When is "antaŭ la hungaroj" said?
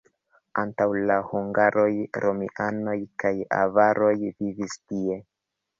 0.61-1.91